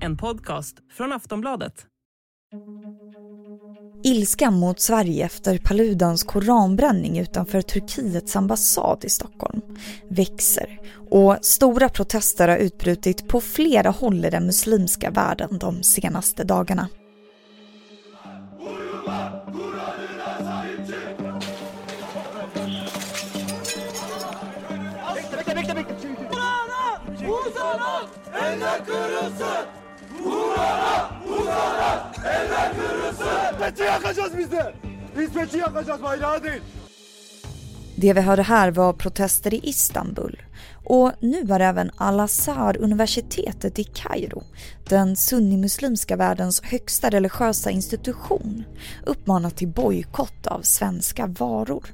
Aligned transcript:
En 0.00 0.16
podcast 0.16 0.76
från 0.96 1.12
Aftonbladet. 1.12 1.86
Ilskan 4.04 4.54
mot 4.54 4.80
Sverige 4.80 5.24
efter 5.24 5.58
Paludans 5.58 6.22
koranbränning 6.22 7.18
utanför 7.18 7.62
Turkiets 7.62 8.36
ambassad 8.36 9.04
i 9.04 9.08
Stockholm 9.08 9.60
växer 10.10 10.80
och 11.10 11.36
stora 11.42 11.88
protester 11.88 12.48
har 12.48 12.56
utbrutit 12.56 13.28
på 13.28 13.40
flera 13.40 13.90
håll 13.90 14.24
i 14.24 14.30
den 14.30 14.46
muslimska 14.46 15.10
världen 15.10 15.58
de 15.58 15.82
senaste 15.82 16.44
dagarna. 16.44 16.88
Eller 28.44 28.84
kırılsın. 28.86 29.66
Vurana, 30.24 31.10
vurana, 31.28 32.12
eller 32.24 32.72
kırılsın. 32.72 33.58
Peçe 33.58 33.84
yakacağız 33.84 34.38
biz 34.38 34.52
de. 34.52 34.74
Biz 35.18 35.32
peçe 35.32 35.58
yakacağız 35.58 36.02
bayrağı 36.02 36.44
değil. 36.44 36.62
Det 37.96 38.16
vi 38.16 38.20
hörde 38.20 38.42
här 38.42 38.76
var 38.76 38.92
protester 38.92 39.52
i 39.52 39.56
Istanbul 39.56 40.32
och 40.88 41.12
nu 41.20 41.50
har 41.50 41.60
även 41.60 41.90
Al-Azhar 41.96 42.76
universitetet 42.76 43.78
i 43.78 43.84
Kairo, 43.84 44.42
den 44.90 45.16
sunnimuslimska 45.16 46.16
världens 46.16 46.62
högsta 46.62 47.10
religiösa 47.10 47.70
institution, 47.70 48.64
uppmanat 49.06 49.56
till 49.56 49.68
bojkott 49.68 50.46
av 50.46 50.62
svenska 50.62 51.26
varor. 51.26 51.84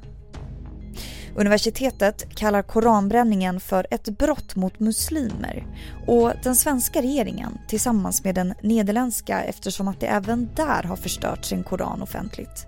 Universitetet 1.37 2.34
kallar 2.34 2.62
koranbränningen 2.62 3.61
för 3.61 3.87
ett 3.91 4.09
brott 4.19 4.56
mot 4.56 4.80
muslimer 4.80 5.66
och 6.06 6.33
den 6.42 6.56
svenska 6.56 7.02
regeringen 7.02 7.58
tillsammans 7.69 8.25
med 8.25 8.34
den 8.34 8.55
nederländska 8.62 9.42
eftersom 9.42 9.89
att 9.89 10.00
det 10.00 10.06
även 10.06 10.48
där 10.56 10.83
har 10.83 10.97
förstört 10.97 11.45
sin 11.45 11.64
koran 11.64 12.03
offentligt 12.03 12.67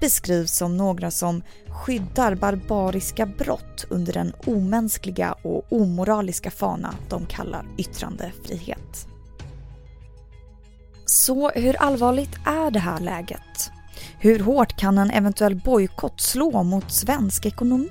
beskrivs 0.00 0.56
som 0.56 0.76
några 0.76 1.10
som 1.10 1.42
skyddar 1.68 2.34
barbariska 2.34 3.26
brott 3.26 3.84
under 3.90 4.12
den 4.12 4.32
omänskliga 4.46 5.32
och 5.32 5.72
omoraliska 5.72 6.50
fana 6.50 6.94
de 7.08 7.26
kallar 7.26 7.66
yttrandefrihet. 7.78 9.06
Så 11.06 11.50
hur 11.50 11.82
allvarligt 11.82 12.36
är 12.46 12.70
det 12.70 12.78
här 12.78 13.00
läget? 13.00 13.70
Hur 14.22 14.38
hårt 14.38 14.76
kan 14.76 14.98
en 14.98 15.10
eventuell 15.10 15.54
bojkott 15.54 16.20
slå 16.20 16.62
mot 16.62 16.90
svensk 16.90 17.46
ekonomi? 17.46 17.88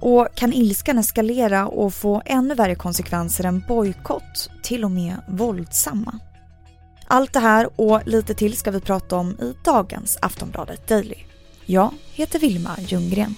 Och 0.00 0.28
kan 0.34 0.52
ilskan 0.52 0.98
eskalera 0.98 1.66
och 1.66 1.94
få 1.94 2.22
ännu 2.24 2.54
värre 2.54 2.74
konsekvenser 2.74 3.44
än 3.44 3.64
bojkott, 3.68 4.50
till 4.62 4.84
och 4.84 4.90
med 4.90 5.16
våldsamma? 5.28 6.18
Allt 7.06 7.32
det 7.32 7.40
här 7.40 7.80
och 7.80 8.00
lite 8.06 8.34
till 8.34 8.56
ska 8.56 8.70
vi 8.70 8.80
prata 8.80 9.16
om 9.16 9.30
i 9.30 9.54
dagens 9.64 10.18
Aftonbladet 10.22 10.88
Daily. 10.88 11.18
Jag 11.66 11.94
heter 12.12 12.38
Vilma 12.38 12.76
Ljunggren. 12.78 13.34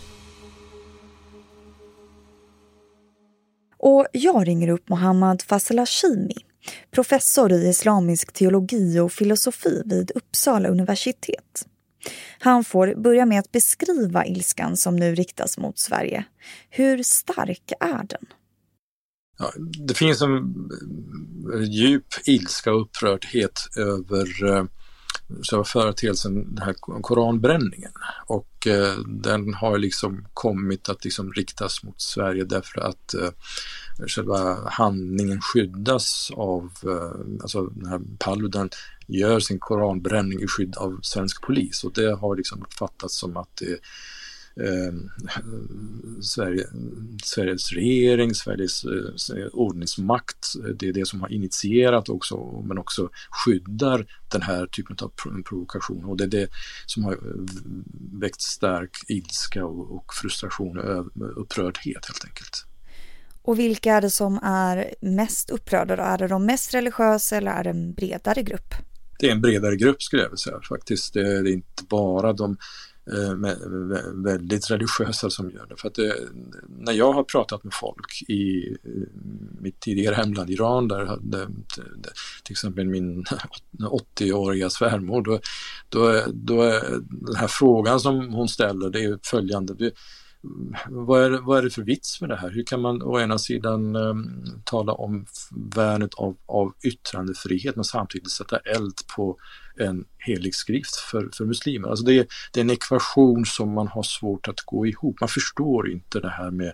Och 3.78 4.06
jag 4.12 4.48
ringer 4.48 4.69
upp 4.69 4.89
Mohammad 4.89 5.42
Fazelhashimi, 5.42 6.37
professor 6.91 7.53
i 7.53 7.69
islamisk 7.69 8.33
teologi 8.33 8.98
och 8.98 9.12
filosofi 9.12 9.83
vid 9.84 10.11
Uppsala 10.14 10.69
universitet. 10.69 11.66
Han 12.39 12.64
får 12.64 12.95
börja 12.95 13.27
med 13.27 13.39
att 13.39 13.53
beskriva 13.53 14.27
ilskan 14.27 14.77
som 14.77 14.97
nu 14.97 15.14
riktas 15.14 15.58
mot 15.58 15.78
Sverige. 15.78 16.25
Hur 16.70 17.03
stark 17.03 17.72
är 17.81 18.06
den? 18.09 18.27
Ja, 19.39 19.53
det 19.86 19.94
finns 19.94 20.22
en 20.22 20.55
eh, 21.55 21.62
djup 21.62 22.06
ilska 22.25 22.72
och 22.72 22.81
upprördhet 22.81 23.69
över 23.77 24.56
eh, 24.56 24.64
företeelsen, 25.64 26.54
den 26.54 26.65
här 26.65 26.75
koranbränningen. 27.03 27.93
Och 28.26 28.66
eh, 28.66 28.99
den 28.99 29.55
har 29.55 29.78
liksom 29.78 30.26
kommit 30.34 30.88
att 30.88 31.05
liksom 31.05 31.32
riktas 31.32 31.82
mot 31.82 32.00
Sverige 32.00 32.44
därför 32.44 32.81
att 32.81 33.15
eh, 33.15 33.31
själva 34.06 34.58
handlingen 34.70 35.41
skyddas 35.41 36.30
av, 36.34 36.72
eh, 36.82 37.42
alltså 37.42 37.66
den 37.66 37.86
här 37.86 38.00
Paludan 38.19 38.70
gör 39.06 39.41
sin 39.41 39.58
koranbränning 39.58 40.42
i 40.42 40.47
skydd 40.47 40.76
av 40.76 41.00
svensk 41.03 41.42
polis 41.42 41.84
och 41.84 41.92
det 41.92 42.14
har 42.14 42.36
liksom 42.36 42.62
uppfattats 42.62 43.19
som 43.19 43.36
att 43.36 43.56
det 43.56 43.78
Eh, 44.56 44.94
Sverige, 46.20 46.66
Sveriges 47.25 47.72
regering, 47.72 48.34
Sveriges 48.34 48.84
eh, 48.84 49.47
ordningsmakt, 49.52 50.52
det 50.78 50.88
är 50.88 50.92
det 50.92 51.08
som 51.08 51.20
har 51.20 51.32
initierat 51.32 52.08
också, 52.08 52.64
men 52.64 52.78
också 52.78 53.08
skyddar 53.31 54.06
den 54.28 54.42
här 54.42 54.66
typen 54.66 54.97
av 55.02 55.12
provokation 55.44 56.04
och 56.04 56.16
det 56.16 56.25
är 56.25 56.28
det 56.28 56.48
som 56.86 57.04
har 57.04 57.12
eh, 57.12 57.19
väckt 58.20 58.42
stark 58.42 58.97
ilska 59.08 59.64
och, 59.64 59.97
och 59.97 60.14
frustration 60.14 60.78
och 60.78 61.42
upprördhet 61.42 62.06
helt 62.06 62.25
enkelt. 62.25 62.66
Och 63.42 63.58
vilka 63.58 63.94
är 63.94 64.00
det 64.00 64.10
som 64.10 64.38
är 64.42 64.94
mest 65.00 65.50
upprörda 65.50 65.97
då? 65.97 66.03
Är 66.03 66.19
det 66.19 66.28
de 66.28 66.47
mest 66.47 66.75
religiösa 66.75 67.36
eller 67.36 67.50
är 67.50 67.64
det 67.64 67.70
en 67.70 67.92
bredare 67.92 68.42
grupp? 68.42 68.75
Det 69.19 69.28
är 69.28 69.32
en 69.32 69.41
bredare 69.41 69.76
grupp 69.76 70.03
skulle 70.03 70.22
jag 70.22 70.28
vilja 70.28 70.36
säga 70.36 70.60
faktiskt. 70.69 71.14
Det 71.14 71.20
är 71.20 71.47
inte 71.47 71.84
bara 71.88 72.32
de 72.32 72.56
eh, 73.12 73.54
väldigt 74.25 74.70
religiösa 74.70 75.31
som 75.31 75.50
gör 75.50 75.66
det. 75.66 75.76
För 75.76 75.88
att 75.88 75.94
det, 75.94 76.16
när 76.78 76.92
jag 76.92 77.12
har 77.12 77.25
pratat 77.25 77.64
med 77.64 77.75
folk 77.75 78.22
i 78.28 78.69
eh, 78.84 78.91
mitt 79.60 79.81
tidigare 79.81 80.14
hemland 80.14 80.50
Iran, 80.50 80.88
där 80.88 81.04
hade 81.04 81.47
till 82.44 82.52
exempel 82.52 82.86
min 82.86 83.25
80-åriga 84.19 84.70
svärmor, 84.70 85.22
då, 85.22 85.41
då, 85.88 86.25
då 86.32 86.62
är 86.62 86.81
den 87.10 87.36
här 87.36 87.48
frågan 87.48 88.00
som 88.00 88.32
hon 88.32 88.48
ställer, 88.48 88.91
det 88.91 89.04
är 89.04 89.19
följande 89.22 89.75
vad 90.88 91.25
är, 91.25 91.30
vad 91.30 91.58
är 91.58 91.62
det 91.62 91.70
för 91.70 91.82
vits 91.82 92.20
med 92.20 92.30
det 92.30 92.36
här? 92.36 92.50
Hur 92.50 92.64
kan 92.64 92.80
man 92.80 93.03
å 93.03 93.20
ena 93.20 93.38
sidan 93.38 93.97
um, 93.97 94.44
tala 94.64 94.92
om 94.92 95.26
värnet 95.75 96.14
av, 96.14 96.36
av 96.47 96.75
yttrandefrihet 96.84 97.76
men 97.76 97.84
samtidigt 97.84 98.30
sätta 98.30 98.58
eld 98.58 98.94
på 99.16 99.36
en 99.76 100.04
helig 100.19 100.54
skrift 100.54 100.97
för, 100.97 101.31
för 101.32 101.44
muslimer? 101.44 101.88
Alltså 101.88 102.04
det, 102.04 102.19
är, 102.19 102.26
det 102.52 102.60
är 102.60 102.64
en 102.64 102.70
ekvation 102.70 103.47
som 103.47 103.75
man 103.75 103.88
har 103.88 104.02
svårt 104.02 104.48
att 104.48 104.60
gå 104.60 104.86
ihop. 104.86 105.20
Man 105.20 105.28
förstår 105.28 105.91
inte 105.91 106.20
det 106.20 106.31
här 106.31 106.50
med 106.50 106.72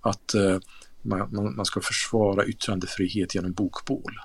att 0.00 0.34
uh, 0.34 0.58
man, 1.02 1.54
man 1.56 1.64
ska 1.64 1.80
försvara 1.80 2.44
yttrandefrihet 2.44 3.34
genom 3.34 3.52
bokbål. 3.52 4.18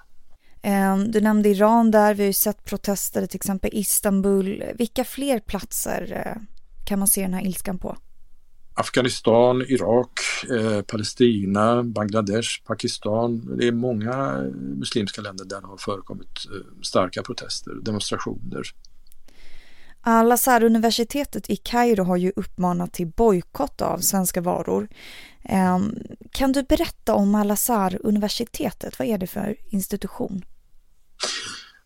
Ehm, 0.62 1.12
du 1.12 1.22
nämnde 1.22 1.50
Iran 1.50 1.92
där, 1.92 2.14
vi 2.14 2.24
har 2.24 2.28
ju 2.28 2.34
sett 2.34 2.66
protester 2.66 3.26
till 3.26 3.38
exempel 3.38 3.70
Istanbul. 3.74 4.64
Vilka 4.78 5.04
fler 5.04 5.40
platser 5.40 6.24
eh, 6.26 6.42
kan 6.86 7.00
man 7.00 7.08
se 7.08 7.22
den 7.22 7.34
här 7.34 7.46
ilskan 7.46 7.78
på? 7.78 7.98
Afghanistan, 8.74 9.62
Irak, 9.62 10.20
eh, 10.52 10.82
Palestina, 10.82 11.84
Bangladesh, 11.84 12.64
Pakistan. 12.66 13.58
Det 13.58 13.68
är 13.68 13.72
många 13.72 14.12
eh, 14.12 14.56
muslimska 14.56 15.22
länder 15.22 15.46
där 15.46 15.62
det 15.62 15.68
har 15.68 15.78
förekommit 15.78 16.46
eh, 16.46 16.82
starka 16.82 17.24
protester, 17.24 17.72
demonstrationer. 17.82 18.64
Al-Azhar 20.02 20.64
universitetet 20.64 21.50
i 21.50 21.56
Kairo 21.56 22.04
har 22.04 22.18
ju 22.18 22.32
uppmanat 22.36 22.94
till 22.94 23.08
bojkott 23.08 23.82
av 23.82 23.98
svenska 23.98 24.42
varor. 24.42 24.88
Eh, 25.44 25.80
kan 26.32 26.52
du 26.52 26.64
berätta 26.64 27.14
om 27.14 27.36
Al-Azhar 27.36 28.00
universitetet? 28.04 29.00
Vad 29.00 29.08
är 29.08 29.18
det 29.18 29.28
för 29.28 29.56
institution? 29.70 30.46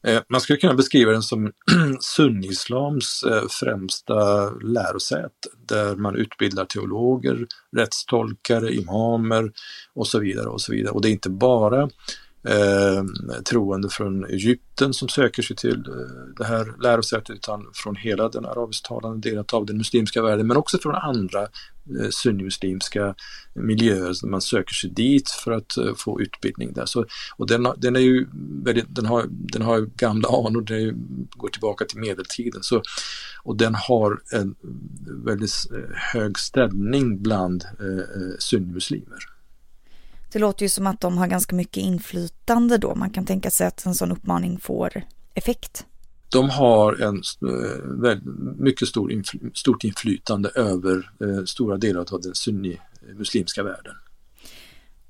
Eh, 0.04 0.22
man 0.30 0.42
skulle 0.42 0.60
kunna 0.60 0.74
beskriva 0.74 1.12
den 1.12 1.24
som 1.24 1.52
sunnislams 2.00 3.24
eh, 3.24 3.44
främsta 3.50 4.50
lärosäte 4.50 5.50
där 5.68 5.96
man 5.96 6.16
utbildar 6.16 6.66
teologer, 6.66 7.48
rättstolkare, 7.78 8.74
imamer 8.74 9.52
och 9.94 10.08
så 10.08 10.20
vidare 10.20 10.48
och 10.48 10.62
så 10.62 10.72
vidare. 10.72 10.92
Och 10.92 11.02
det 11.02 11.10
är 11.10 11.12
inte 11.12 11.30
bara 11.30 11.90
eh, 12.48 13.04
troende 13.50 13.90
från 13.90 14.26
Egypten 14.26 14.94
som 14.94 15.10
söker 15.10 15.44
sig 15.44 15.56
till 15.56 15.86
eh, 15.88 16.36
det 16.38 16.46
här 16.46 16.82
lärosätet 16.84 17.30
utan 17.30 17.66
från 17.74 17.96
hela 17.96 18.30
den 18.30 18.46
arabisktalande 18.46 19.30
delen 19.30 19.46
av 19.54 19.66
den 19.66 19.78
muslimska 19.78 20.22
världen 20.22 20.48
men 20.48 20.58
också 20.58 20.78
från 20.78 20.96
andra 20.96 21.42
eh, 21.42 22.10
sunnimuslimska 22.10 23.16
miljöer. 23.54 24.28
Man 24.28 24.42
söker 24.42 24.74
sig 24.74 24.90
dit 24.90 25.30
för 25.30 25.52
att 25.52 25.78
eh, 25.78 25.94
få 25.98 26.22
utbildning 26.22 26.74
där. 26.74 26.86
Så, 26.86 27.06
och 27.38 27.48
den, 27.48 27.68
den, 27.78 27.96
är 27.96 28.00
ju 28.00 28.28
väldigt, 28.64 28.96
den, 28.96 29.06
har, 29.06 29.26
den 29.30 29.62
har 29.62 29.82
gamla 29.82 30.30
anor, 30.30 30.62
den 30.62 31.28
går 31.30 31.50
tillbaka 31.50 31.86
till 31.86 32.00
medeltiden. 32.00 32.64
Så, 32.64 32.82
och 33.44 33.58
den 33.58 33.76
har 33.76 34.22
en 34.34 34.56
väldigt 35.26 35.54
eh, 35.72 35.96
hög 36.14 36.40
ställning 36.40 37.22
bland 37.22 37.66
eh, 37.80 37.98
eh 37.98 38.38
sunnimuslimer. 38.40 39.37
Det 40.32 40.40
låter 40.40 40.64
ju 40.64 40.70
som 40.70 40.88
att 40.88 41.02
de 41.02 41.18
har 41.18 41.28
ganska 41.28 41.56
mycket 41.56 41.84
inflytande 41.84 42.78
då. 42.78 42.96
Man 42.96 43.10
kan 43.10 43.26
tänka 43.26 43.52
sig 43.52 43.68
att 43.68 43.86
en 43.86 43.96
sån 43.96 44.12
uppmaning 44.12 44.60
får 44.60 45.02
effekt. 45.34 45.86
De 46.32 46.50
har 46.50 47.02
en 47.02 47.22
eh, 48.06 48.18
mycket 48.58 48.88
stor 48.88 49.12
infly, 49.12 49.40
stort 49.54 49.84
inflytande 49.84 50.50
över 50.50 51.12
eh, 51.22 51.44
stora 51.46 51.78
delar 51.78 52.14
av 52.14 52.22
den 52.22 52.36
sunni-muslimska 52.36 53.64
världen. 53.64 53.94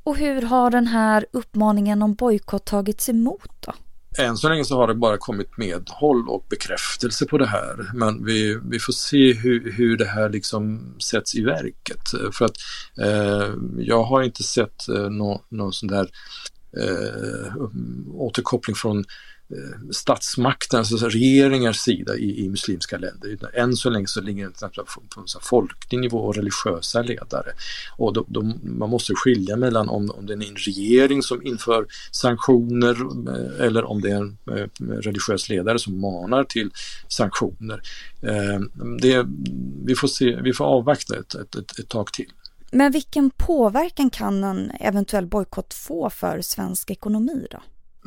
Och 0.03 0.17
hur 0.17 0.41
har 0.41 0.71
den 0.71 0.87
här 0.87 1.25
uppmaningen 1.31 2.01
om 2.01 2.13
bojkott 2.13 2.65
tagits 2.65 3.09
emot 3.09 3.51
då? 3.59 3.73
Än 4.17 4.37
så 4.37 4.49
länge 4.49 4.65
så 4.65 4.75
har 4.75 4.87
det 4.87 4.95
bara 4.95 5.17
kommit 5.17 5.57
medhåll 5.57 6.29
och 6.29 6.45
bekräftelse 6.49 7.25
på 7.25 7.37
det 7.37 7.47
här. 7.47 7.91
Men 7.93 8.25
vi, 8.25 8.59
vi 8.63 8.79
får 8.79 8.93
se 8.93 9.33
hur, 9.33 9.71
hur 9.71 9.97
det 9.97 10.05
här 10.05 10.29
liksom 10.29 10.93
sätts 10.99 11.35
i 11.35 11.43
verket. 11.43 12.01
För 12.33 12.45
att 12.45 12.57
eh, 13.01 13.53
jag 13.77 14.03
har 14.03 14.23
inte 14.23 14.43
sett 14.43 14.89
eh, 14.89 15.09
någon, 15.09 15.39
någon 15.49 15.73
sån 15.73 15.89
där 15.89 16.09
eh, 16.77 17.55
återkoppling 18.13 18.75
från 18.75 19.05
Eh, 19.49 19.91
statsmaktens, 19.91 20.91
alltså 20.91 21.07
regeringars 21.07 21.77
sida 21.77 22.15
i, 22.15 22.45
i 22.45 22.49
muslimska 22.49 22.97
länder. 22.97 23.29
Utan 23.29 23.49
än 23.53 23.75
så 23.75 23.89
länge 23.89 24.07
så 24.07 24.21
ligger 24.21 24.45
det 24.45 24.69
på, 24.75 24.83
på 24.85 25.01
på 25.09 25.39
folklig 25.41 25.99
nivå 25.99 26.17
och 26.17 26.35
religiösa 26.35 27.01
ledare. 27.01 27.51
Och 27.97 28.13
då, 28.13 28.25
då, 28.27 28.41
man 28.63 28.89
måste 28.89 29.13
skilja 29.15 29.55
mellan 29.55 29.89
om, 29.89 30.11
om 30.11 30.25
det 30.25 30.33
är 30.33 30.47
en 30.47 30.55
regering 30.55 31.23
som 31.23 31.43
inför 31.43 31.87
sanktioner 32.11 32.97
eh, 33.29 33.65
eller 33.65 33.83
om 33.83 34.01
det 34.01 34.11
är 34.11 34.15
en 34.15 34.37
eh, 34.51 34.83
religiös 34.83 35.49
ledare 35.49 35.79
som 35.79 36.01
manar 36.01 36.43
till 36.43 36.71
sanktioner. 37.07 37.81
Eh, 38.21 38.59
det, 39.01 39.25
vi, 39.85 39.95
får 39.95 40.07
se, 40.07 40.41
vi 40.41 40.53
får 40.53 40.65
avvakta 40.65 41.19
ett, 41.19 41.35
ett, 41.35 41.55
ett, 41.55 41.79
ett 41.79 41.89
tag 41.89 42.13
till. 42.13 42.31
Men 42.71 42.91
vilken 42.91 43.29
påverkan 43.29 44.09
kan 44.09 44.43
en 44.43 44.71
eventuell 44.79 45.25
bojkott 45.25 45.73
få 45.73 46.09
för 46.09 46.41
svensk 46.41 46.91
ekonomi 46.91 47.47
då? 47.51 47.61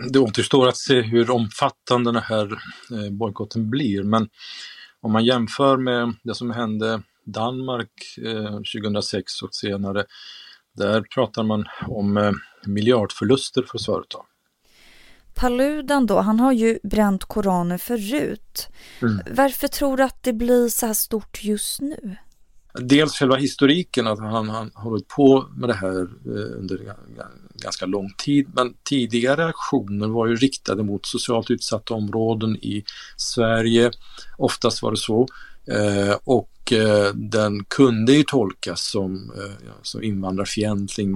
Det 0.08 0.18
återstår 0.18 0.68
att 0.68 0.76
se 0.76 1.00
hur 1.00 1.30
omfattande 1.30 2.12
den 2.12 2.22
här 2.22 2.52
eh, 2.92 3.10
bojkotten 3.10 3.70
blir 3.70 4.02
men 4.02 4.28
om 5.00 5.12
man 5.12 5.24
jämför 5.24 5.76
med 5.76 6.14
det 6.22 6.34
som 6.34 6.50
hände 6.50 7.02
Danmark 7.24 7.92
2006 8.74 9.42
eh, 9.42 9.46
och 9.46 9.54
senare, 9.54 10.04
där 10.76 11.02
pratar 11.02 11.42
man 11.42 11.64
om 11.86 12.16
eh, 12.16 12.32
miljardförluster 12.66 13.62
för 13.62 13.78
företag. 13.78 14.24
Paludan 15.34 16.06
då, 16.06 16.20
han 16.20 16.40
har 16.40 16.52
ju 16.52 16.78
bränt 16.82 17.24
koraner 17.24 17.78
förut. 17.78 18.68
Mm. 19.02 19.20
Varför 19.30 19.68
tror 19.68 19.96
du 19.96 20.02
att 20.02 20.22
det 20.22 20.32
blir 20.32 20.68
så 20.68 20.86
här 20.86 20.94
stort 20.94 21.44
just 21.44 21.80
nu? 21.80 22.16
Dels 22.74 23.12
själva 23.12 23.36
historiken, 23.36 24.06
att 24.06 24.18
han 24.18 24.48
har 24.48 24.70
hållit 24.74 25.08
på 25.08 25.48
med 25.56 25.68
det 25.68 25.74
här 25.74 26.00
eh, 26.00 26.58
under 26.58 26.94
ganska 27.54 27.86
lång 27.86 28.12
tid. 28.18 28.48
Men 28.54 28.74
tidigare 28.84 29.46
aktioner 29.46 30.08
var 30.08 30.26
ju 30.26 30.36
riktade 30.36 30.82
mot 30.82 31.06
socialt 31.06 31.50
utsatta 31.50 31.94
områden 31.94 32.56
i 32.56 32.84
Sverige. 33.16 33.90
Oftast 34.38 34.82
var 34.82 34.90
det 34.90 34.96
så. 34.96 35.26
Eh, 35.66 36.16
och 36.24 36.72
eh, 36.72 37.14
den 37.14 37.64
kunde 37.64 38.12
ju 38.12 38.22
tolkas 38.22 38.90
som, 38.90 39.32
som 39.82 40.02
invandrarfientlig, 40.02 41.08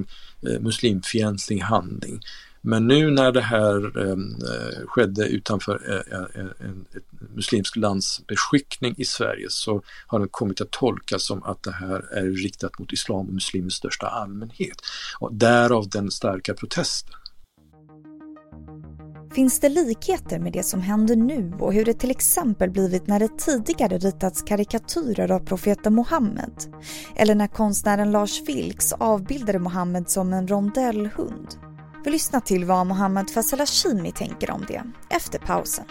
muslimfientlig 0.60 1.58
handling. 1.58 2.20
Men 2.66 2.86
nu 2.86 3.10
när 3.10 3.32
det 3.32 3.40
här 3.40 3.98
ehm, 3.98 4.28
eh, 4.28 4.86
skedde 4.86 5.28
utanför 5.28 5.80
eh, 5.88 6.18
eh 6.18 6.46
en, 6.60 6.86
ett 6.96 7.30
muslimsk 7.34 7.76
lands 7.76 8.26
beskickning 8.26 8.94
i 8.98 9.04
Sverige 9.04 9.46
så 9.50 9.82
har 10.06 10.20
det 10.20 10.28
kommit 10.30 10.60
att 10.60 10.70
tolkas 10.70 11.26
som 11.26 11.42
att 11.42 11.62
det 11.62 11.72
här 11.72 12.14
är 12.14 12.22
riktat 12.22 12.78
mot 12.78 12.92
islam 12.92 13.26
och 13.26 13.32
muslimer 13.32 13.68
i 13.68 13.70
största 13.70 14.06
allmänhet. 14.06 14.76
Och 15.18 15.34
därav 15.34 15.88
den 15.88 16.10
starka 16.10 16.54
protesten. 16.54 17.14
Finns 19.34 19.60
det 19.60 19.68
likheter 19.68 20.38
med 20.38 20.52
det 20.52 20.62
som 20.62 20.80
händer 20.80 21.16
nu 21.16 21.52
och 21.60 21.72
hur 21.72 21.84
det 21.84 21.94
till 21.94 22.10
exempel 22.10 22.70
blivit 22.70 23.06
när 23.06 23.20
det 23.20 23.38
tidigare 23.38 23.98
ritats 23.98 24.42
karikatyrer 24.42 25.30
av 25.30 25.40
profeten 25.40 25.94
Muhammed? 25.94 26.52
Eller 27.16 27.34
när 27.34 27.46
konstnären 27.46 28.12
Lars 28.12 28.42
Vilks 28.46 28.92
avbildade 28.92 29.58
Muhammed 29.58 30.10
som 30.10 30.32
en 30.32 30.48
rondellhund? 30.48 31.73
Vi 32.04 32.10
lyssnar 32.10 32.40
till 32.40 32.64
vad 32.64 32.86
Mohammad 32.86 33.30
Faisal 33.30 33.58
Hashimi 33.60 34.12
tänker 34.12 34.50
om 34.50 34.64
det 34.68 34.84
efter 35.10 35.38
pausen. 35.38 35.84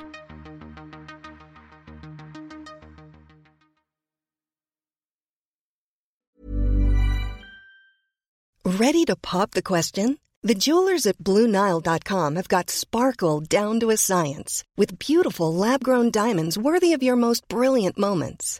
Ready 8.66 9.06
to 9.06 9.16
pop 9.16 9.52
the 9.52 9.62
question? 9.62 10.18
The 10.48 10.54
jewelers 10.54 11.08
at 11.08 11.18
BlueNile.com 11.18 12.36
have 12.36 12.48
got 12.48 12.70
sparkle 12.70 13.62
down 13.62 13.80
to 13.80 13.90
a 13.92 13.98
science 13.98 14.64
with 14.78 15.00
beautiful 15.00 15.54
lab-grown 15.54 16.12
diamonds 16.12 16.58
worthy 16.58 16.96
of 16.96 17.04
your 17.04 17.16
most 17.16 17.48
brilliant 17.48 17.98
moments. 17.98 18.60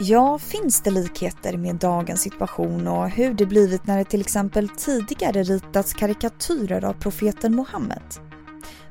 Ja, 0.00 0.38
finns 0.38 0.82
det 0.82 0.90
likheter 0.90 1.56
med 1.56 1.76
dagens 1.76 2.22
situation 2.22 2.88
och 2.88 3.10
hur 3.10 3.34
det 3.34 3.46
blivit 3.46 3.86
när 3.86 3.98
det 3.98 4.04
till 4.04 4.20
exempel 4.20 4.68
tidigare 4.68 5.42
ritats 5.42 5.94
karikatyrer 5.94 6.84
av 6.84 6.92
profeten 6.92 7.56
Muhammed? 7.56 8.02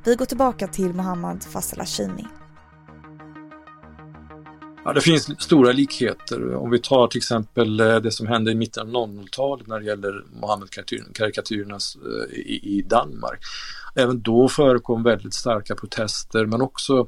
Vi 0.03 0.15
går 0.15 0.25
tillbaka 0.25 0.67
till 0.67 0.93
Muhammad 0.93 1.43
Fassel 1.43 1.79
Hashimi. 1.79 2.25
Ja, 4.85 4.93
det 4.93 5.01
finns 5.01 5.41
stora 5.41 5.71
likheter. 5.71 6.55
Om 6.55 6.69
vi 6.69 6.79
tar 6.79 7.07
till 7.07 7.17
exempel 7.17 7.79
eh, 7.79 7.95
det 7.95 8.11
som 8.11 8.27
hände 8.27 8.51
i 8.51 8.55
mitten 8.55 8.95
av 8.95 9.07
00-talet 9.07 9.67
när 9.67 9.79
det 9.79 9.85
gäller 9.85 10.23
Mohammed-karikatyrerna 10.41 11.75
eh, 11.75 12.39
i 12.47 12.85
Danmark. 12.89 13.39
Även 13.95 14.21
då 14.21 14.49
förekom 14.49 15.03
väldigt 15.03 15.33
starka 15.33 15.75
protester 15.75 16.45
men 16.45 16.61
också 16.61 17.07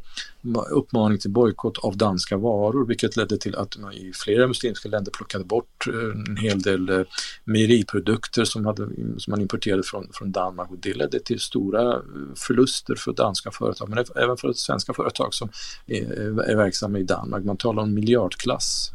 uppmaning 0.72 1.18
till 1.20 1.32
bojkott 1.32 1.78
av 1.78 1.98
danska 1.98 2.38
varor 2.38 2.86
vilket 2.86 3.18
ledde 3.18 3.38
till 3.38 3.56
att 3.56 3.78
man 3.78 3.94
i 3.94 4.12
flera 4.16 4.48
muslimska 4.48 4.90
länder 4.90 5.12
plockade 5.12 5.44
bort 5.44 5.88
eh, 5.88 6.30
en 6.30 6.38
hel 6.38 6.62
del 6.62 6.90
eh, 6.90 7.02
mejeriprodukter 7.44 8.46
som, 8.46 8.66
hade, 8.66 8.88
som 9.18 9.32
man 9.32 9.42
importerade 9.42 9.84
från, 9.84 10.10
från 10.14 10.32
Danmark 10.32 10.72
och 10.72 10.78
det 10.78 10.94
ledde 10.94 11.20
till 11.20 11.40
stora 11.40 11.94
eh, 11.94 12.02
förluster 12.36 12.96
för 12.96 13.14
danska 13.14 13.52
företag 13.52 13.90
men 13.90 14.06
även 14.16 14.38
för 14.38 14.54
svenska 14.54 14.94
företag 14.94 15.34
som 15.34 15.50
är, 15.86 16.40
är 16.40 16.56
verksamma 16.56 17.00
i 17.00 17.04
Danmark. 17.04 17.44
Man 17.44 17.58
talar 17.58 17.84
om 17.84 17.94
miljardklass. 17.94 18.92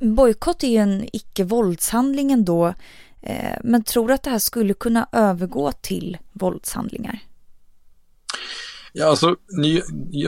Bojkott 0.00 0.62
är 0.62 0.68
ju 0.68 0.76
en 0.76 1.08
icke-våldshandling 1.12 2.32
ändå. 2.32 2.74
Eh, 3.26 3.58
men 3.64 3.84
tror 3.84 4.08
du 4.08 4.14
att 4.14 4.22
det 4.22 4.30
här 4.30 4.38
skulle 4.38 4.74
kunna 4.74 5.08
övergå 5.12 5.72
till 5.72 6.18
våldshandlingar? 6.32 7.18
Ja, 8.92 9.06
alltså 9.06 9.36
ni, 9.48 9.82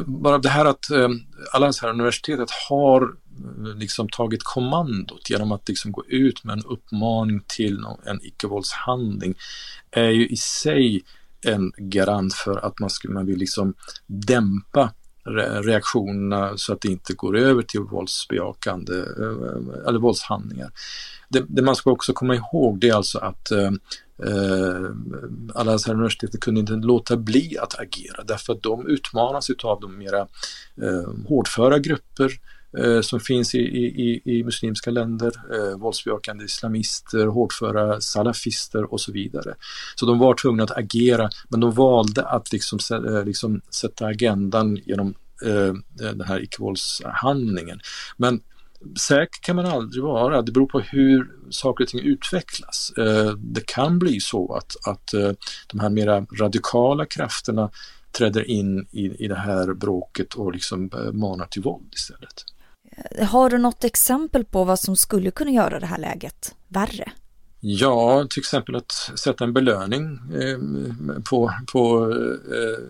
bara 0.06 0.38
det 0.38 0.48
här 0.48 0.64
att 0.64 0.90
eh, 0.90 1.08
här 1.52 1.88
universitetet 1.88 2.48
har 2.68 3.02
eh, 3.02 3.76
liksom 3.76 4.08
tagit 4.08 4.42
kommandot 4.42 5.30
genom 5.30 5.52
att 5.52 5.68
liksom 5.68 5.92
gå 5.92 6.04
ut 6.06 6.44
med 6.44 6.52
en 6.52 6.64
uppmaning 6.64 7.40
till 7.46 7.84
en 8.06 8.20
icke-våldshandling 8.22 9.34
är 9.90 10.10
ju 10.10 10.28
i 10.28 10.36
sig 10.36 11.04
en 11.46 11.72
garant 11.76 12.34
för 12.34 12.66
att 12.66 12.78
man, 12.78 12.90
skulle, 12.90 13.14
man 13.14 13.26
vill 13.26 13.38
liksom 13.38 13.74
dämpa 14.06 14.92
reaktionerna 15.62 16.56
så 16.56 16.72
att 16.72 16.80
det 16.80 16.88
inte 16.88 17.12
går 17.12 17.36
över 17.36 17.62
till 17.62 17.80
våldsbejakande 17.80 18.94
eh, 18.94 19.88
eller 19.88 19.98
våldshandlingar. 19.98 20.70
Det, 21.28 21.44
det, 21.48 21.62
man 21.62 21.76
ska 21.76 21.90
också 21.90 22.12
komma 22.12 22.34
ihåg 22.34 22.80
det 22.80 22.88
är 22.88 22.94
alltså 22.94 23.18
att 23.18 23.50
eh, 23.50 23.70
eh 24.22 24.90
alla 25.54 25.70
Al-Azhar 25.70 26.38
kunde 26.40 26.60
inte 26.60 26.72
låta 26.72 27.16
bli 27.16 27.58
att 27.58 27.80
agera 27.80 28.24
därför 28.24 28.52
att 28.52 28.62
de 28.62 28.86
utmanas 28.86 29.50
av 29.64 29.80
de 29.80 29.98
mera 29.98 30.20
eh, 30.82 31.28
hårdföra 31.28 31.78
grupper 31.78 32.24
eh, 32.24 32.30
Eh, 32.78 33.00
som 33.00 33.20
finns 33.20 33.54
i, 33.54 33.58
i, 33.58 34.22
i 34.24 34.44
muslimska 34.44 34.90
länder, 34.90 35.32
eh, 35.54 35.78
våldsbejakande 35.78 36.44
islamister, 36.44 37.26
hårdföra 37.26 38.00
salafister 38.00 38.92
och 38.92 39.00
så 39.00 39.12
vidare. 39.12 39.54
Så 39.94 40.06
de 40.06 40.18
var 40.18 40.34
tvungna 40.34 40.64
att 40.64 40.78
agera 40.78 41.30
men 41.48 41.60
de 41.60 41.72
valde 41.72 42.26
att 42.26 42.52
liksom, 42.52 42.78
eh, 42.90 43.24
liksom 43.24 43.60
sätta 43.70 44.06
agendan 44.06 44.76
genom 44.76 45.14
eh, 45.44 45.52
eh, 46.06 46.12
den 46.14 46.20
här 46.20 46.42
icke-våldshandlingen. 46.42 47.80
Men 48.16 48.40
säker 48.98 49.42
kan 49.42 49.56
man 49.56 49.66
aldrig 49.66 50.04
vara. 50.04 50.42
Det 50.42 50.52
beror 50.52 50.66
på 50.66 50.80
hur 50.80 51.30
saker 51.50 51.84
och 51.84 51.88
ting 51.88 52.00
utvecklas. 52.00 52.92
Eh, 52.98 53.30
det 53.30 53.66
kan 53.66 53.98
bli 53.98 54.20
så 54.20 54.54
att, 54.54 54.88
att 54.88 55.14
de 55.66 55.80
här 55.80 55.90
mera 55.90 56.26
radikala 56.40 57.06
krafterna 57.06 57.70
träder 58.18 58.50
in 58.50 58.86
i, 58.90 59.24
i 59.24 59.28
det 59.28 59.38
här 59.38 59.74
bråket 59.74 60.34
och 60.34 60.52
liksom 60.52 60.90
manar 61.12 61.46
till 61.46 61.62
våld 61.62 61.94
istället. 61.94 62.44
Har 63.22 63.50
du 63.50 63.58
något 63.58 63.84
exempel 63.84 64.44
på 64.44 64.64
vad 64.64 64.80
som 64.80 64.96
skulle 64.96 65.30
kunna 65.30 65.50
göra 65.50 65.80
det 65.80 65.86
här 65.86 65.98
läget 65.98 66.54
värre? 66.68 67.12
Ja, 67.60 68.26
till 68.30 68.40
exempel 68.40 68.76
att 68.76 68.92
sätta 68.92 69.44
en 69.44 69.52
belöning 69.52 70.18
eh, 70.34 70.58
på, 71.30 71.52
på 71.72 72.10
eh, 72.52 72.84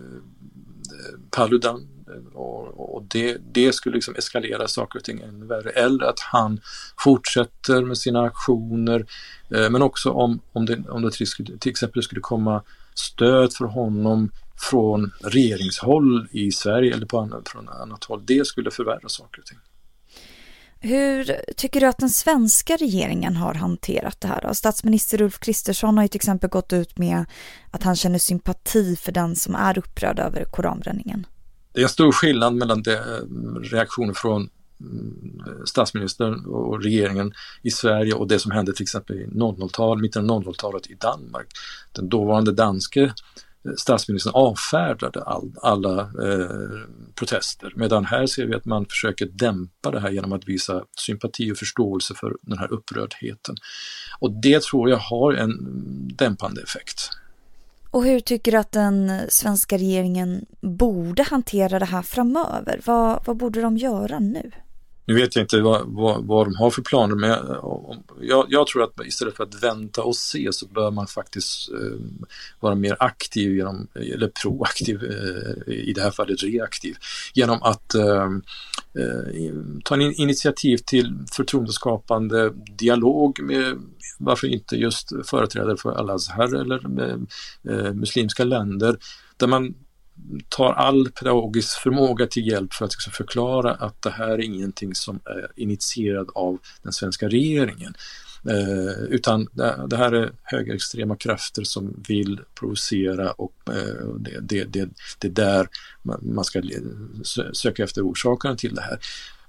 Paludan 1.31 1.87
och, 2.33 2.95
och 2.95 3.03
det, 3.03 3.37
det 3.53 3.73
skulle 3.73 3.95
liksom 3.95 4.15
eskalera 4.15 4.67
saker 4.67 4.99
och 4.99 5.05
ting 5.05 5.21
ännu 5.21 5.45
värre. 5.45 5.69
Eller 5.69 6.05
att 6.05 6.19
han 6.19 6.59
fortsätter 6.97 7.81
med 7.81 7.97
sina 7.97 8.21
aktioner 8.21 9.05
eh, 9.55 9.69
men 9.69 9.81
också 9.81 10.11
om, 10.11 10.39
om 10.51 10.65
det, 10.65 10.83
om 10.89 11.01
det 11.01 11.11
till, 11.11 11.59
till 11.59 11.69
exempel 11.69 12.03
skulle 12.03 12.21
komma 12.21 12.63
stöd 12.93 13.53
för 13.53 13.65
honom 13.65 14.31
från 14.71 15.11
regeringshåll 15.23 16.27
i 16.31 16.51
Sverige 16.51 16.93
eller 16.93 17.05
på 17.05 17.19
annat, 17.19 17.49
från 17.49 17.69
annat 17.69 18.03
håll. 18.03 18.21
Det 18.25 18.47
skulle 18.47 18.71
förvärra 18.71 19.09
saker 19.09 19.39
och 19.39 19.45
ting. 19.45 19.57
Hur 20.79 21.41
tycker 21.57 21.79
du 21.79 21.85
att 21.87 21.97
den 21.97 22.09
svenska 22.09 22.77
regeringen 22.77 23.35
har 23.35 23.53
hanterat 23.53 24.21
det 24.21 24.27
här? 24.27 24.41
Då? 24.41 24.53
Statsminister 24.53 25.21
Ulf 25.21 25.39
Kristersson 25.39 25.97
har 25.97 26.03
ju 26.03 26.07
till 26.07 26.17
exempel 26.17 26.49
gått 26.49 26.73
ut 26.73 26.97
med 26.97 27.25
att 27.71 27.83
han 27.83 27.95
känner 27.95 28.19
sympati 28.19 28.95
för 28.95 29.11
den 29.11 29.35
som 29.35 29.55
är 29.55 29.77
upprörd 29.77 30.19
över 30.19 30.43
koranbränningen. 30.43 31.27
Det 31.73 31.81
är 31.81 31.87
stor 31.87 32.11
skillnad 32.11 32.53
mellan 32.53 32.83
eh, 32.87 32.93
reaktionen 33.61 34.15
från 34.15 34.49
mm, 34.81 35.41
statsministern 35.65 36.45
och 36.45 36.83
regeringen 36.83 37.33
i 37.61 37.71
Sverige 37.71 38.13
och 38.13 38.27
det 38.27 38.39
som 38.39 38.51
hände 38.51 38.73
till 38.73 38.83
exempel 38.83 39.15
i 39.15 39.25
00-talet, 39.25 40.01
mitten 40.01 40.29
av 40.29 40.43
00-talet 40.43 40.87
i 40.87 40.93
Danmark. 40.93 41.47
Den 41.91 42.09
dåvarande 42.09 42.51
danske 42.51 43.13
statsministern 43.77 44.33
avfärdade 44.35 45.23
all, 45.23 45.51
alla 45.61 46.01
eh, 46.01 46.87
protester. 47.15 47.73
Medan 47.75 48.05
här 48.05 48.25
ser 48.25 48.45
vi 48.45 48.55
att 48.55 48.65
man 48.65 48.85
försöker 48.85 49.25
dämpa 49.25 49.91
det 49.91 49.99
här 49.99 50.09
genom 50.09 50.33
att 50.33 50.47
visa 50.47 50.83
sympati 50.99 51.51
och 51.51 51.57
förståelse 51.57 52.13
för 52.15 52.37
den 52.41 52.57
här 52.57 52.71
upprördheten. 52.73 53.55
Och 54.19 54.31
det 54.31 54.63
tror 54.63 54.89
jag 54.89 54.97
har 54.97 55.33
en 55.33 55.57
dämpande 56.15 56.61
effekt. 56.61 57.09
Och 57.91 58.03
hur 58.03 58.19
tycker 58.19 58.51
du 58.51 58.57
att 58.57 58.71
den 58.71 59.21
svenska 59.29 59.77
regeringen 59.77 60.45
borde 60.61 61.23
hantera 61.23 61.79
det 61.79 61.85
här 61.85 62.01
framöver? 62.01 62.81
Vad, 62.85 63.19
vad 63.25 63.37
borde 63.37 63.61
de 63.61 63.77
göra 63.77 64.19
nu? 64.19 64.51
Nu 65.07 65.13
vet 65.13 65.35
jag 65.35 65.43
inte 65.43 65.61
vad, 65.61 65.81
vad, 65.85 66.25
vad 66.25 66.45
de 66.45 66.55
har 66.55 66.69
för 66.69 66.81
planer 66.81 67.15
men 67.15 67.29
jag, 68.21 68.45
jag, 68.49 68.67
tror 68.67 68.83
att 68.83 69.05
istället 69.05 69.35
för 69.35 69.43
att 69.43 69.63
vänta 69.63 70.03
och 70.03 70.15
se 70.15 70.49
så 70.51 70.67
bör 70.67 70.91
man 70.91 71.07
faktiskt 71.07 71.69
eh, 71.71 72.27
vara 72.59 72.75
mer 72.75 72.95
aktiv 72.99 73.55
genom, 73.55 73.87
eller 73.95 74.31
proaktiv, 74.43 75.03
eh, 75.03 75.73
i 75.73 75.93
det 75.93 76.01
här 76.01 76.11
fallet 76.11 76.43
reaktiv, 76.43 76.95
genom 77.33 77.63
att 77.63 77.95
eh, 77.95 78.23
eh 78.97 79.53
ta 79.83 79.95
en 79.95 80.01
initiativ 80.01 80.77
till 80.77 81.13
förtroendeskapande 81.31 82.53
dialog 82.77 83.39
med 83.43 83.77
varför 84.19 84.47
inte 84.47 84.75
just 84.75 85.11
företrädare 85.25 85.77
för 85.77 85.91
Al-Azhar 85.91 86.55
eller 86.55 87.01
eh, 87.01 87.17
eh 87.69 87.93
muslimska 87.93 88.43
länder 88.43 88.97
där 89.37 89.47
man 89.47 89.75
tar 90.49 90.73
all 90.73 91.09
pedagogisk 91.09 91.79
förmåga 91.79 92.27
till 92.27 92.47
hjälp 92.47 92.73
för 92.73 92.85
att 92.85 92.91
liksom 92.91 93.13
förklara 93.13 93.71
att 93.71 94.01
det 94.01 94.09
här 94.09 94.29
är 94.29 94.41
ingenting 94.41 94.95
som 94.95 95.19
är 95.25 95.51
initierad 95.55 96.29
av 96.35 96.57
den 96.83 96.93
svenska 96.93 97.27
regeringen. 97.27 97.93
Eh, 98.49 99.03
utan 99.09 99.47
det, 99.51 99.85
det, 99.89 99.97
här 99.97 100.11
är 100.11 100.31
högerextrema 100.43 101.15
krafter 101.15 101.63
som 101.63 102.03
vill 102.07 102.39
provocera 102.59 103.31
och 103.31 103.55
eh, 103.67 104.07
det, 104.19 104.39
det, 104.41 104.63
det, 104.63 104.89
det 105.19 105.27
är 105.27 105.31
där 105.31 105.67
man 106.21 106.43
ska 106.43 106.61
söka 107.53 107.83
efter 107.83 108.01
orsakerna 108.01 108.55
till 108.55 108.75
det 108.75 108.81
här. 108.81 108.99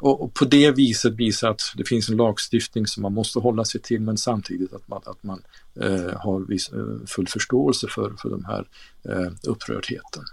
Och, 0.01 0.23
och, 0.23 0.35
på 0.35 0.45
det 0.45 0.71
viset 0.71 1.15
visa 1.15 1.49
att 1.49 1.61
det 1.77 1.85
finns 1.85 2.09
en 2.09 2.17
lagstiftning 2.17 2.87
som 2.87 3.03
man 3.03 3.15
måste 3.15 3.39
hålla 3.39 3.65
sig 3.65 3.81
till 3.81 4.01
men 4.01 4.19
samtidigt 4.19 4.73
att 4.73 4.89
man, 4.89 5.03
att 5.07 5.23
man 5.23 5.43
eh, 5.81 6.21
har 6.21 6.49
viss, 6.49 6.73
eh, 6.73 7.07
full 7.07 7.29
förståelse 7.29 7.87
för, 7.91 8.13
för 8.19 8.31
den 8.31 8.45
här 8.45 8.65
eh, 9.09 9.33
upprördheten. 9.43 10.25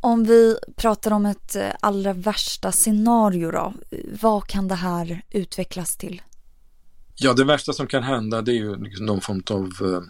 Om 0.00 0.24
vi 0.24 0.56
pratar 0.76 1.10
om 1.10 1.26
ett 1.26 1.56
eh, 1.56 1.68
allra 1.80 2.12
värsta 2.12 2.72
scenario 2.72 3.50
då, 3.50 3.74
vad 4.20 4.46
kan 4.46 4.68
det 4.68 4.74
här 4.74 5.22
utvecklas 5.30 5.96
till? 5.96 6.22
Ja, 7.14 7.32
det 7.32 7.44
värsta 7.44 7.72
som 7.72 7.86
kan 7.86 8.02
hända 8.02 8.42
det 8.42 8.52
är 8.52 8.54
ju 8.54 8.76
liksom 8.76 9.06
någon 9.06 9.20
form 9.20 9.42
av 9.50 9.64
eh, 9.64 10.02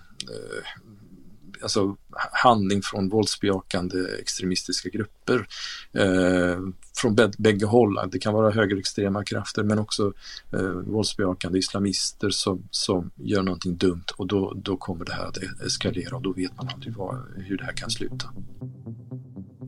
alltså, 1.62 1.96
handling 2.32 2.82
från 2.82 3.08
våldsbejakande 3.08 3.98
extremistiska 4.20 4.88
grupper 4.88 5.46
eh, 5.92 6.58
från 6.96 7.14
bägge 7.38 7.66
håll. 7.66 7.98
Det 8.12 8.18
kan 8.18 8.34
vara 8.34 8.50
högerextrema 8.50 9.24
krafter 9.24 9.62
men 9.62 9.78
också 9.78 10.12
eh, 10.52 10.70
våldsbejakande 10.70 11.58
islamister 11.58 12.30
som, 12.30 12.68
som 12.70 13.10
gör 13.14 13.42
någonting 13.42 13.76
dumt 13.76 14.06
och 14.16 14.26
då, 14.26 14.52
då 14.56 14.76
kommer 14.76 15.04
det 15.04 15.12
här 15.12 15.26
att 15.26 15.38
eskalera 15.66 16.16
och 16.16 16.22
då 16.22 16.32
vet 16.32 16.56
man 16.56 16.68
aldrig 16.74 16.94
vad, 16.94 17.16
hur 17.36 17.58
det 17.58 17.64
här 17.64 17.72
kan 17.72 17.90
sluta. 17.90 18.32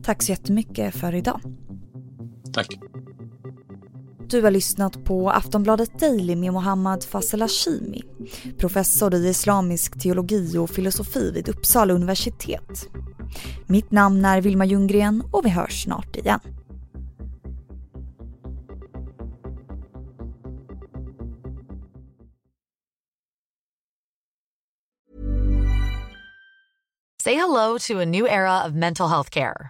Tack 0.09 0.23
så 0.23 0.31
jättemycket 0.31 0.95
för 0.95 1.15
idag. 1.15 1.41
Tack. 2.53 2.67
Du 4.29 4.41
har 4.41 4.51
lyssnat 4.51 5.05
på 5.05 5.29
Aftonbladet 5.29 5.99
Daily 5.99 6.35
med 6.35 6.53
Mohammad 6.53 7.03
Fazel 7.03 7.41
Hashimi, 7.41 8.01
professor 8.57 9.15
i 9.15 9.27
islamisk 9.27 9.99
teologi 9.99 10.57
och 10.57 10.69
filosofi 10.69 11.31
vid 11.31 11.49
Uppsala 11.49 11.93
universitet. 11.93 12.89
Mitt 13.67 13.91
namn 13.91 14.25
är 14.25 14.41
Vilma 14.41 14.65
Ljunggren 14.65 15.23
och 15.31 15.45
vi 15.45 15.49
hörs 15.49 15.83
snart 15.83 16.15
igen. 16.15 16.39
Say 27.23 27.35
hello 27.35 27.77
to 27.79 27.99
a 27.99 28.05
new 28.05 28.27
era 28.27 28.65
of 28.65 28.73
mental 28.73 29.09
health 29.09 29.29
care. 29.29 29.69